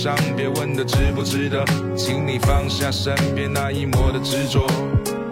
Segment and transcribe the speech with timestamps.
[0.00, 1.64] 伤，别问的值不值得，
[1.96, 4.64] 请你放下身边那一抹的执着。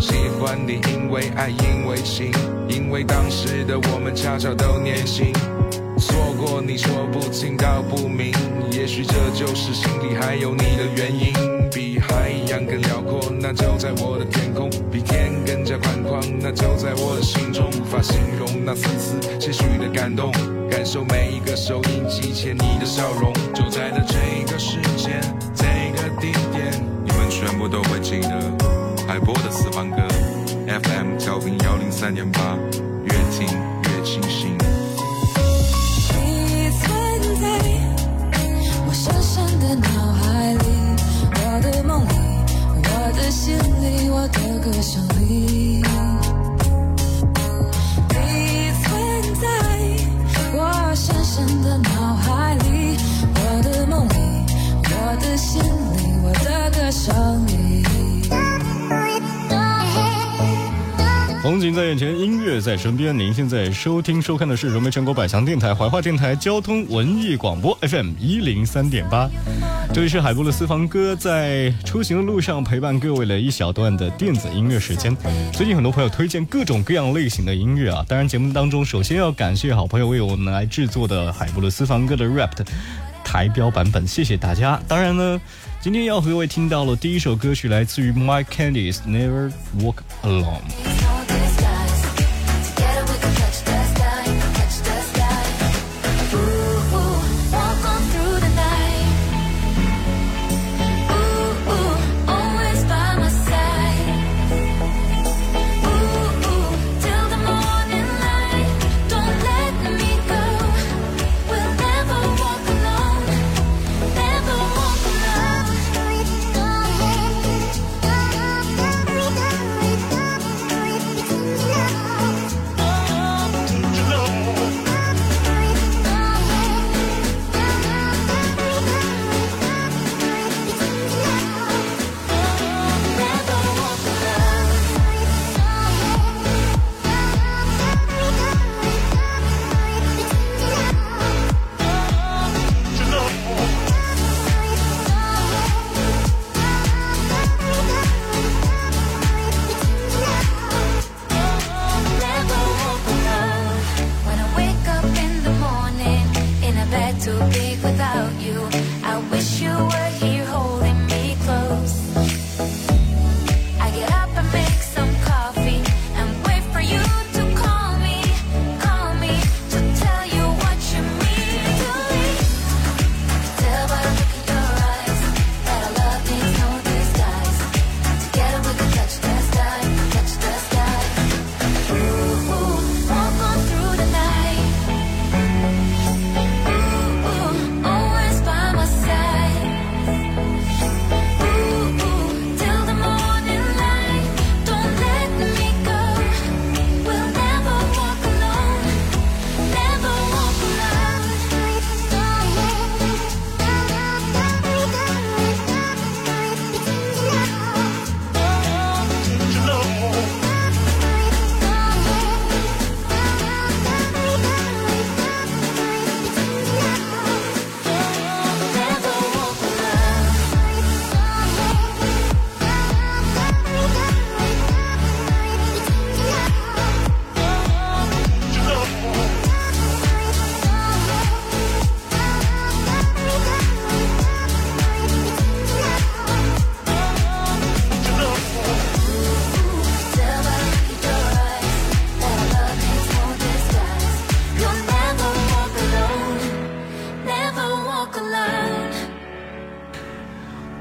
[0.00, 2.32] 喜欢你，因为爱，因为情，
[2.66, 5.34] 因为当时的我们恰巧都年轻。
[5.98, 8.32] 错过你说不清道不明，
[8.72, 11.34] 也许这就是心里还有你的原因。
[11.70, 17.68] 比海洋更辽阔，那就在我的天空；比天更加宽广，那就在我的心中。
[17.68, 20.32] 无法形容那丝丝些许的感动，
[20.70, 23.32] 感受每一个收音机前你的笑容。
[23.54, 25.20] 就在了这个时间，
[25.54, 25.64] 这
[25.96, 26.72] 个地点，
[27.04, 28.38] 你们全部都会记得。
[29.06, 29.96] 海波的私房歌
[30.66, 32.56] ，FM 调频幺零三点八，
[33.04, 33.46] 越听
[62.74, 63.16] 在身边。
[63.16, 69.30] 您现在收听、收看的是融媒全国百强电台怀化电台交通文艺广播 FM 一零三点八。
[69.92, 75.16] 这里是海波的私房歌，在出行的路上陪伴各位的一小段的电子音乐时间。
[75.52, 82.66] 最近很多朋友推荐各种各样类型的音乐啊，当然节目当中首先要感谢好朋友为我们来制作的海波的私房歌的 rap 的
[83.22, 84.82] 台标版本，谢谢大家。
[84.88, 85.40] 当然呢，
[85.80, 90.93] 今天要和各位听到了第一首歌曲，来自于 My Candice Never Walk Alone。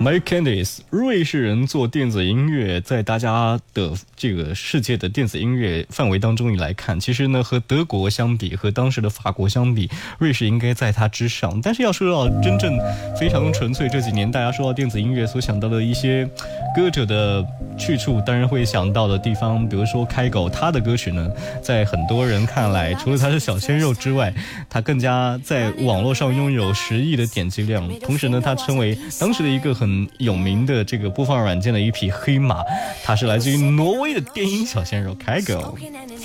[0.00, 11.60] Mike Candice，瑞士人做电子音乐，在大家的这个世界的电子音乐范围当中，你来看，其实呢，和德国相比，和当时的法国相比，瑞士应该在它之上。
[11.60, 12.78] 但是要说到真正
[13.14, 16.26] 非常纯粹，这几年大家说到电子音乐所想到的一些
[16.74, 21.30] 歌者的去处，当然会想到的地方，比如说开狗，他的歌曲呢，
[21.62, 24.32] 在很多人看来，除了他是小鲜肉之外，
[24.70, 27.86] 他更加在网络上拥有十亿的点击量。
[28.00, 32.64] 同时呢，他成为当时的一个很有名的这个播放软件的一匹黑马。
[33.04, 35.76] 他是来自于挪威的电音小鲜肉开狗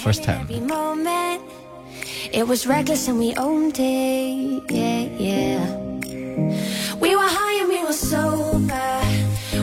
[0.03, 0.45] ，First Time。
[2.31, 5.85] It was reckless and we owned it, yeah, yeah.
[6.99, 9.01] We were high and we were sober.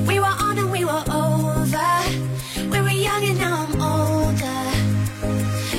[0.06, 1.90] We were on and we were over.
[2.70, 4.62] We were young and now I'm older.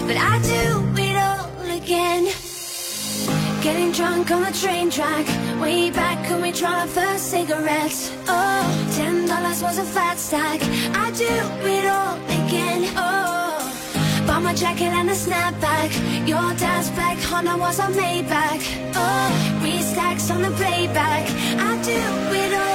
[0.06, 2.28] But I do it all again.
[3.64, 5.26] Getting drunk on the train track.
[5.64, 8.12] Way back when we tried our first cigarettes.
[8.28, 10.60] Oh, ten dollars was a fat stack.
[10.94, 11.34] I do
[11.76, 12.82] it all again.
[12.98, 14.26] Oh.
[14.28, 15.90] Bought my jacket and a snapback.
[16.28, 18.64] Your dad's black Honda was a Maybach.
[18.94, 21.30] Oh, three stacks on the playback.
[21.68, 22.02] I do
[22.42, 22.73] it all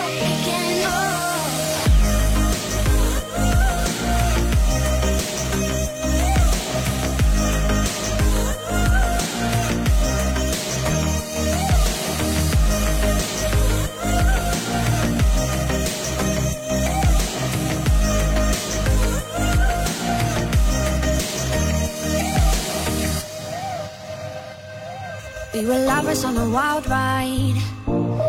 [26.08, 27.54] On a wild ride,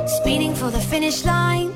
[0.06, 1.72] speeding for the finish line,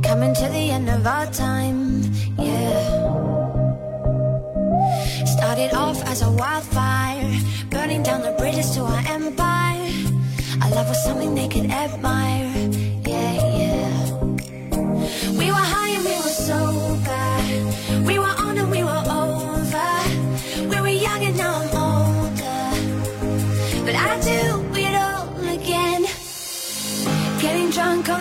[0.00, 2.00] coming to the end of our time,
[2.38, 2.78] yeah.
[5.26, 7.28] Started off as a wildfire,
[7.70, 9.92] burning down the bridges to our empire.
[10.62, 12.45] Our love was something they could admire,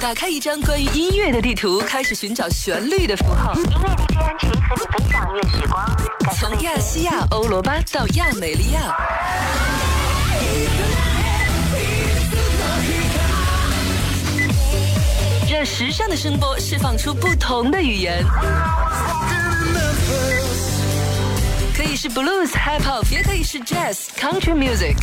[0.00, 3.54] 打开一张关于音乐的地图，开始寻找旋律的符号。
[3.54, 5.96] 因为 VPN 可以和你分享乐时光，
[6.36, 8.94] 从亚细亚欧罗巴到亚美利亚，
[15.50, 18.22] 让时尚的声波释放出不同的语言。
[21.74, 24.96] 可以是 blues、hip hop，也可以是 jazz、country music。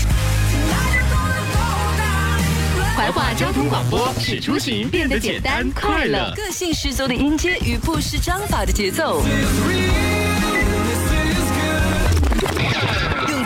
[3.01, 6.31] 怀化交通广播使出行变得简单快乐。
[6.35, 9.23] 个性十足的音阶与不失章法的节奏，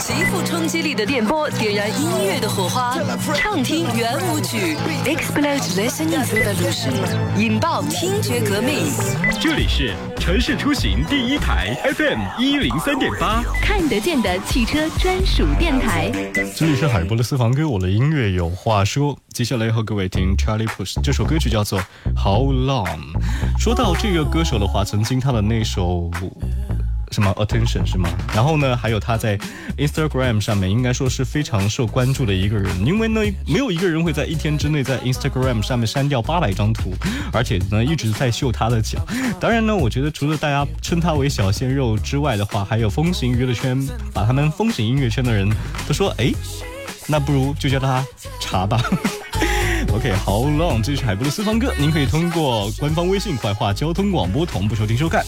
[0.05, 2.95] 极富冲击力的电波点燃音乐的火花，
[3.33, 6.93] 畅听圆舞曲，explode listening revolution，
[7.35, 8.85] 引爆听觉革命。
[9.41, 16.11] 这里是城市出行第一台 FM 一零三点八，看得见的汽车专属电台。
[16.55, 19.17] 这里是海波的私房歌，我的音乐有话说。
[19.29, 21.79] 接下来和各位听 Charlie Puth，这首歌曲叫做
[22.15, 22.99] How Long。
[23.57, 26.11] 说到这个歌手的话，曾经他的那首。
[27.15, 28.09] 什么 attention 是吗？
[28.33, 29.37] 然后呢，还有他在
[29.77, 36.93] Instagram 上面应该说是非常受关注的一个人，因为呢，没有一个人会在一天之内在 Instagram 上面删掉八百张图，
[37.31, 38.99] 而且呢一直在秀他的脚。
[39.39, 43.81] 当然呢，我觉得除了大家称他为小鲜肉之外的话，还有风行娱乐圈
[44.13, 45.49] 把他们风行音乐圈的人
[45.87, 46.33] 都说，哎，
[47.07, 48.05] 那不如就叫他
[48.41, 48.83] 茶吧。
[49.93, 50.83] OK，How long？
[50.83, 55.23] 这是海波的私房歌，您可以通过官方微信“怀化交通广播”同步收听收看。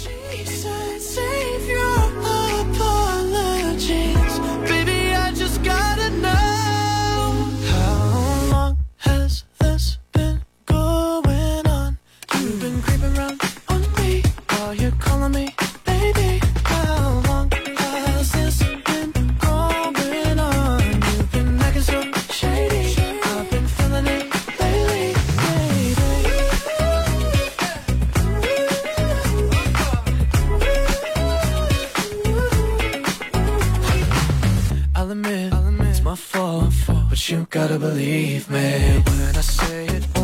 [37.98, 40.17] Believe me when I say it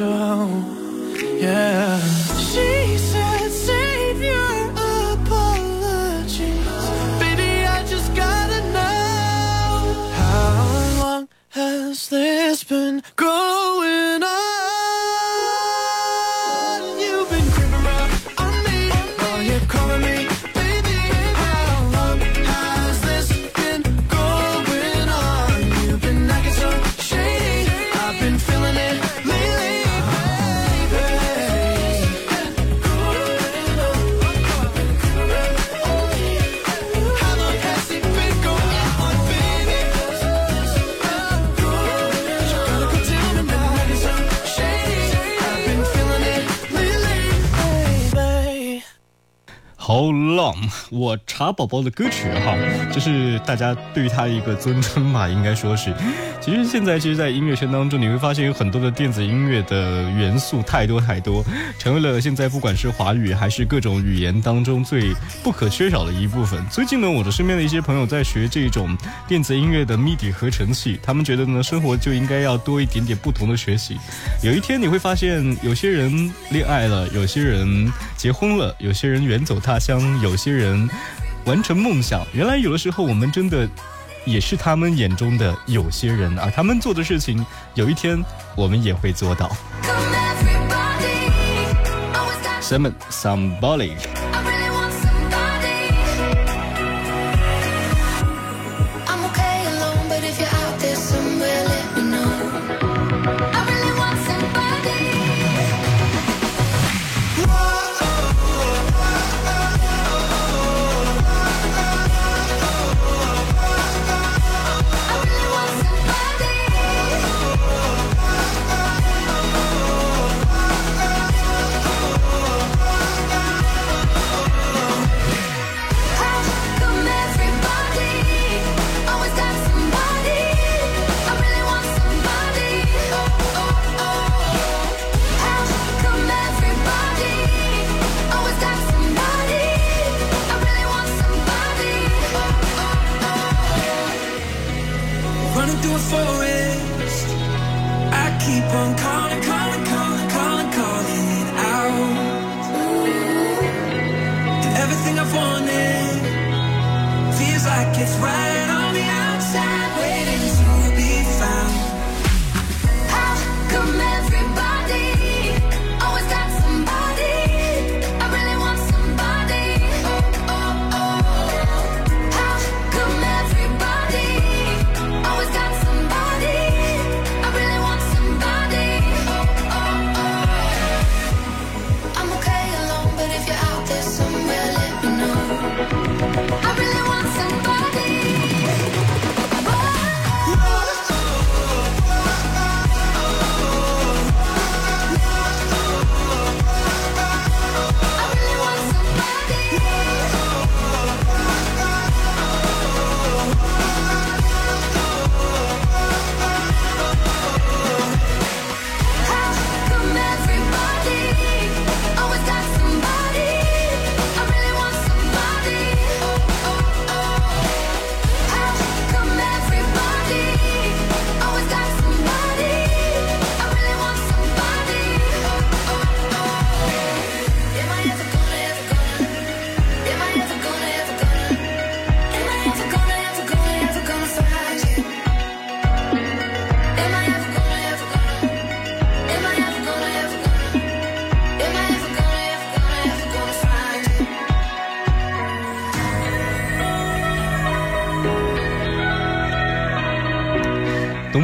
[0.00, 0.69] 就
[49.90, 50.70] How long？
[50.92, 52.56] 我查宝宝的歌曲哈，
[52.92, 55.92] 这是大家对于他一个尊称吧，应该说是。
[56.40, 61.44] 其实现在，其实，在音乐圈当中，你会发现有很多的电子音乐的元素太多太多，
[61.78, 66.58] 成为了现在不管是华语还是各种语言当中最不可缺少的一部分。
[66.70, 68.96] 最近呢，我的身边的一些朋友在学这种
[69.28, 73.98] 电子音乐的 MIDI 合成器，他们觉得呢，生活就应该要多一点点不同的学习。
[74.42, 80.88] 有一天你会发现，有些人恋爱了，有些人结婚了，有些人远走他乡，有些人
[81.44, 82.26] 完成梦想。
[82.32, 83.68] 原来有的时候我们真的
[84.24, 88.22] 也是他们眼中的有些人，而他们做的事情，有一天
[88.56, 89.50] 我们也会做到。
[92.60, 94.29] Simon Somebody。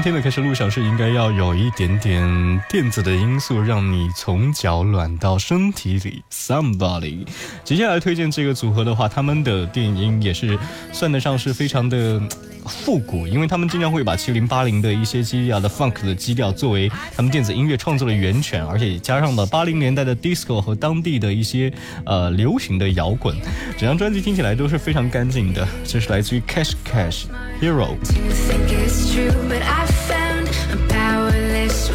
[0.06, 6.22] 天的开始路上是应该要有一点点电子的因素，让你从脚暖到身体里。
[6.30, 7.26] Somebody，
[7.64, 10.56] 接下来推荐这个组合的话，他们的电音也是
[10.92, 12.22] 算得上是非常的
[12.84, 21.72] 复古，因为他们经常会把七零八零的一些基调的 funk 的基调作为他们电子音乐创作的源泉，而且加上了八零年代的 disco 和当地的一些
[22.04, 23.34] 呃流行的摇滚，
[23.76, 25.66] 整张专辑听起来都是非常干净的。
[25.84, 27.24] 这是来自于 Cash Cash
[27.60, 27.96] Hero。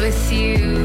[0.02, 0.81] With you.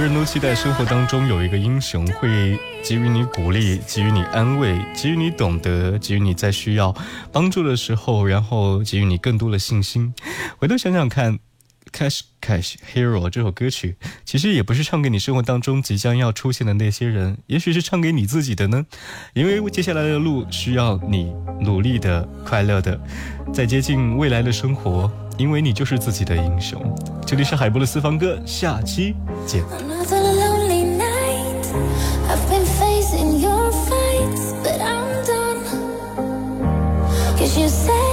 [0.00, 6.96] 个人都期待生活当中有一个英雄会给予你鼓励，给予你安慰，给予你懂得，给予你在需要
[7.30, 10.14] 帮助的时候，然后给予你更多的信心。
[10.56, 11.34] 回头想想看，
[11.92, 18.86] 《Cash Cash Hero》这首歌曲，其实也不是唱给你生活当中即将要出现的那些人，也许是唱给你自己的呢。
[19.34, 22.98] 因为接下来的路需要你努力的、快乐的，
[23.52, 26.78] 在接近未来的生活，因为你就是自己的英雄。
[27.26, 29.64] 这里是海波的私房歌，下期见。
[37.56, 38.09] You say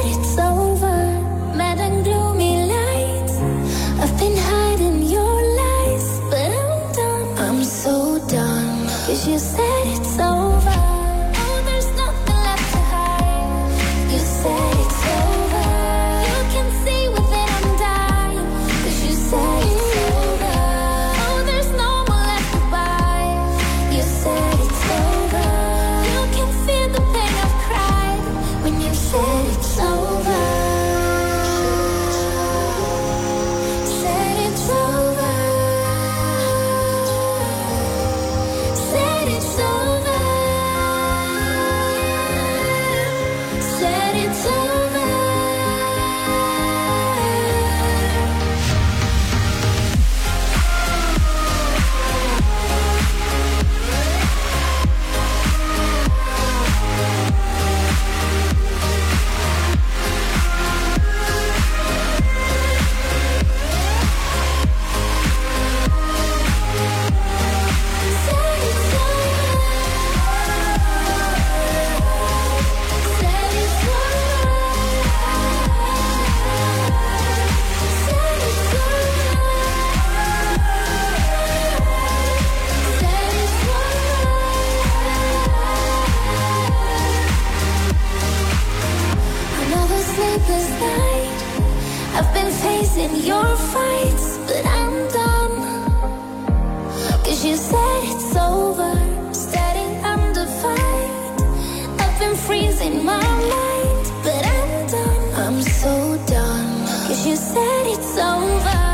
[107.08, 108.87] Cause you said it's over.